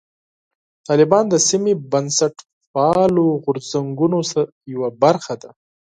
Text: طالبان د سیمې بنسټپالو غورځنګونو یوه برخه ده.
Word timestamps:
طالبان 0.87 1.23
د 1.29 1.35
سیمې 1.47 1.73
بنسټپالو 1.91 3.25
غورځنګونو 3.43 4.17
یوه 4.73 4.89
برخه 5.03 5.33
ده. 5.41 5.49